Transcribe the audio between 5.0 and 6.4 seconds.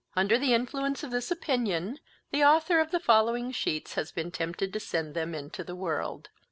them into the world.